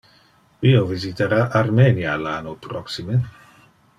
[0.69, 3.23] Io visitara Armenia le anno proxime.